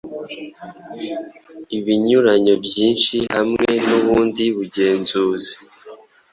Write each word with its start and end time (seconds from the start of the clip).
Ibinyuranyo 1.77 2.53
byinshi 2.65 3.15
hamwe 3.35 3.69
nubundi 3.87 4.43
bugenzuzi 4.55 5.55